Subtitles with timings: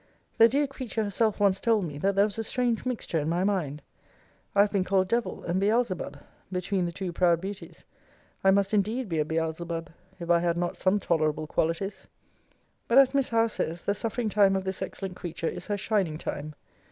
[0.39, 3.43] The dear creature herself once told me, that there was a strange mixture in my
[3.43, 3.83] mind.*
[4.55, 6.17] I have been called Devil and Beelzebub,
[6.51, 7.85] between the two proud beauties:
[8.43, 11.95] I must indeed be a Beelzebub, if I had not some tolerable qualities.
[11.95, 12.07] * See Vol.
[12.07, 12.09] III.
[12.15, 12.85] Letter XXXIII.
[12.87, 16.17] But as Miss Howe says, the suffering time of this excellent creature is her shining
[16.17, 16.55] time.